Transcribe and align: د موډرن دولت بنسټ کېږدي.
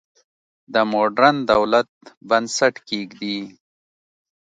د 0.73 0.75
موډرن 0.91 1.35
دولت 1.51 1.89
بنسټ 2.29 2.75
کېږدي. 2.89 3.37